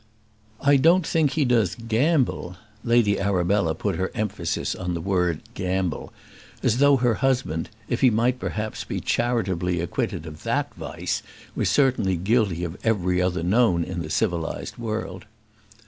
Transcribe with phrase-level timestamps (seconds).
[0.61, 6.11] "I don't think he does gamble." Lady Arabella put her emphasis on the word gamble,
[6.63, 11.21] as though her husband, if he might perhaps be charitably acquitted of that vice,
[11.55, 15.25] was certainly guilty of every other known in the civilised world.